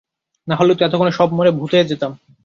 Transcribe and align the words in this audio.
নাহলে 0.47 0.71
তো 0.75 0.81
এতক্ষণে 0.85 1.11
সব 1.11 1.29
মরে 1.33 1.51
ভূত 1.51 1.71
হয়ে 1.73 1.89
যেতাম। 1.91 2.11